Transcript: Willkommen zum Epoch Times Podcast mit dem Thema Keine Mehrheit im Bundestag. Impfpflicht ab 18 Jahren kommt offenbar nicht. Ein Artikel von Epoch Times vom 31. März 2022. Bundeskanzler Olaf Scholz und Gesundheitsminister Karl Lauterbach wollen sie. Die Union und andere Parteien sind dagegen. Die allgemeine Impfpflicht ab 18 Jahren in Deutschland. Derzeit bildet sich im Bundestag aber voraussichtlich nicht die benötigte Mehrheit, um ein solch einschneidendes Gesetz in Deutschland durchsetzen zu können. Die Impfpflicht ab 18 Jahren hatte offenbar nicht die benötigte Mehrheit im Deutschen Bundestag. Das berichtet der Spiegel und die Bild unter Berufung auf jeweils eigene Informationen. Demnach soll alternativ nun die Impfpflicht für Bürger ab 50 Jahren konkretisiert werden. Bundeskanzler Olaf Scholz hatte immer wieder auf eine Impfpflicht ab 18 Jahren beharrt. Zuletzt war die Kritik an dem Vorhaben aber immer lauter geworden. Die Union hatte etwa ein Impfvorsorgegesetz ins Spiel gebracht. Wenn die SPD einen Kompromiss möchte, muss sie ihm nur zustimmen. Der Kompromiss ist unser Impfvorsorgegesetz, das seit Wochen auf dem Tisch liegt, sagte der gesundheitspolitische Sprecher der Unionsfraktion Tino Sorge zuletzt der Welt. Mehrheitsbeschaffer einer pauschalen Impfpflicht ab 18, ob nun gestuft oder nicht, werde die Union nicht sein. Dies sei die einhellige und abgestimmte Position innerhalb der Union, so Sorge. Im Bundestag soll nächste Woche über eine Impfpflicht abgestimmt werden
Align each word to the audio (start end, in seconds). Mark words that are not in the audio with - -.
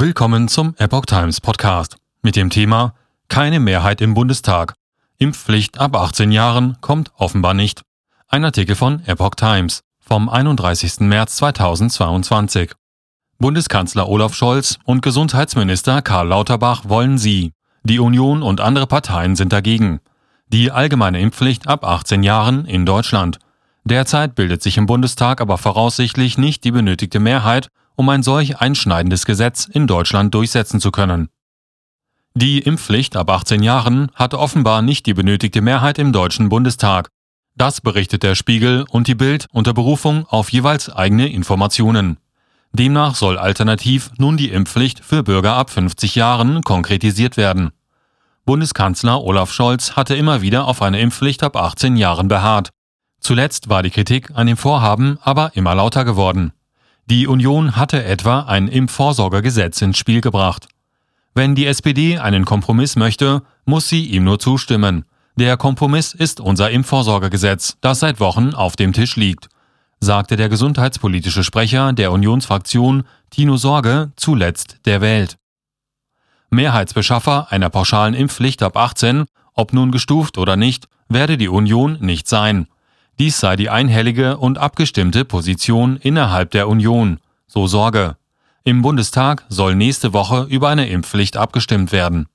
Willkommen 0.00 0.46
zum 0.46 0.76
Epoch 0.78 1.06
Times 1.06 1.40
Podcast 1.40 1.96
mit 2.22 2.36
dem 2.36 2.50
Thema 2.50 2.94
Keine 3.26 3.58
Mehrheit 3.58 4.00
im 4.00 4.14
Bundestag. 4.14 4.74
Impfpflicht 5.18 5.80
ab 5.80 5.96
18 5.96 6.30
Jahren 6.30 6.76
kommt 6.80 7.10
offenbar 7.16 7.52
nicht. 7.52 7.82
Ein 8.28 8.44
Artikel 8.44 8.76
von 8.76 9.04
Epoch 9.06 9.34
Times 9.34 9.80
vom 9.98 10.28
31. 10.28 11.00
März 11.00 11.34
2022. 11.38 12.74
Bundeskanzler 13.40 14.08
Olaf 14.08 14.36
Scholz 14.36 14.78
und 14.84 15.02
Gesundheitsminister 15.02 16.00
Karl 16.00 16.28
Lauterbach 16.28 16.84
wollen 16.86 17.18
sie. 17.18 17.50
Die 17.82 17.98
Union 17.98 18.44
und 18.44 18.60
andere 18.60 18.86
Parteien 18.86 19.34
sind 19.34 19.52
dagegen. 19.52 19.98
Die 20.46 20.70
allgemeine 20.70 21.18
Impfpflicht 21.18 21.66
ab 21.66 21.84
18 21.84 22.22
Jahren 22.22 22.66
in 22.66 22.86
Deutschland. 22.86 23.40
Derzeit 23.82 24.36
bildet 24.36 24.62
sich 24.62 24.76
im 24.76 24.86
Bundestag 24.86 25.40
aber 25.40 25.58
voraussichtlich 25.58 26.38
nicht 26.38 26.62
die 26.62 26.70
benötigte 26.70 27.18
Mehrheit, 27.18 27.68
um 27.98 28.08
ein 28.10 28.22
solch 28.22 28.60
einschneidendes 28.60 29.26
Gesetz 29.26 29.64
in 29.64 29.88
Deutschland 29.88 30.32
durchsetzen 30.32 30.80
zu 30.80 30.92
können. 30.92 31.30
Die 32.32 32.60
Impfpflicht 32.60 33.16
ab 33.16 33.28
18 33.28 33.60
Jahren 33.64 34.12
hatte 34.14 34.38
offenbar 34.38 34.82
nicht 34.82 35.04
die 35.06 35.14
benötigte 35.14 35.60
Mehrheit 35.62 35.98
im 35.98 36.12
Deutschen 36.12 36.48
Bundestag. 36.48 37.08
Das 37.56 37.80
berichtet 37.80 38.22
der 38.22 38.36
Spiegel 38.36 38.84
und 38.88 39.08
die 39.08 39.16
Bild 39.16 39.46
unter 39.50 39.74
Berufung 39.74 40.26
auf 40.28 40.50
jeweils 40.50 40.88
eigene 40.88 41.28
Informationen. 41.28 42.18
Demnach 42.72 43.16
soll 43.16 43.36
alternativ 43.36 44.12
nun 44.16 44.36
die 44.36 44.50
Impfpflicht 44.50 45.04
für 45.04 45.24
Bürger 45.24 45.54
ab 45.54 45.70
50 45.70 46.14
Jahren 46.14 46.62
konkretisiert 46.62 47.36
werden. 47.36 47.72
Bundeskanzler 48.44 49.24
Olaf 49.24 49.50
Scholz 49.50 49.96
hatte 49.96 50.14
immer 50.14 50.40
wieder 50.40 50.68
auf 50.68 50.82
eine 50.82 51.00
Impfpflicht 51.00 51.42
ab 51.42 51.56
18 51.56 51.96
Jahren 51.96 52.28
beharrt. 52.28 52.70
Zuletzt 53.18 53.68
war 53.68 53.82
die 53.82 53.90
Kritik 53.90 54.30
an 54.34 54.46
dem 54.46 54.56
Vorhaben 54.56 55.18
aber 55.22 55.50
immer 55.56 55.74
lauter 55.74 56.04
geworden. 56.04 56.52
Die 57.10 57.26
Union 57.26 57.74
hatte 57.74 58.04
etwa 58.04 58.40
ein 58.40 58.68
Impfvorsorgegesetz 58.68 59.80
ins 59.80 59.96
Spiel 59.96 60.20
gebracht. 60.20 60.68
Wenn 61.34 61.54
die 61.54 61.64
SPD 61.64 62.18
einen 62.18 62.44
Kompromiss 62.44 62.96
möchte, 62.96 63.40
muss 63.64 63.88
sie 63.88 64.04
ihm 64.04 64.24
nur 64.24 64.38
zustimmen. 64.38 65.06
Der 65.34 65.56
Kompromiss 65.56 66.12
ist 66.12 66.38
unser 66.38 66.70
Impfvorsorgegesetz, 66.70 67.78
das 67.80 68.00
seit 68.00 68.20
Wochen 68.20 68.52
auf 68.52 68.76
dem 68.76 68.92
Tisch 68.92 69.16
liegt, 69.16 69.48
sagte 70.00 70.36
der 70.36 70.50
gesundheitspolitische 70.50 71.44
Sprecher 71.44 71.94
der 71.94 72.12
Unionsfraktion 72.12 73.04
Tino 73.30 73.56
Sorge 73.56 74.12
zuletzt 74.16 74.80
der 74.84 75.00
Welt. 75.00 75.38
Mehrheitsbeschaffer 76.50 77.50
einer 77.50 77.70
pauschalen 77.70 78.12
Impfpflicht 78.12 78.62
ab 78.62 78.76
18, 78.76 79.24
ob 79.54 79.72
nun 79.72 79.92
gestuft 79.92 80.36
oder 80.36 80.56
nicht, 80.56 80.88
werde 81.08 81.38
die 81.38 81.48
Union 81.48 81.96
nicht 82.00 82.28
sein. 82.28 82.66
Dies 83.18 83.40
sei 83.40 83.56
die 83.56 83.70
einhellige 83.70 84.36
und 84.36 84.58
abgestimmte 84.58 85.24
Position 85.24 85.96
innerhalb 85.96 86.50
der 86.52 86.68
Union, 86.68 87.18
so 87.46 87.66
Sorge. 87.66 88.16
Im 88.64 88.82
Bundestag 88.82 89.44
soll 89.48 89.74
nächste 89.74 90.12
Woche 90.12 90.46
über 90.48 90.68
eine 90.68 90.88
Impfpflicht 90.88 91.36
abgestimmt 91.36 91.92
werden 91.92 92.28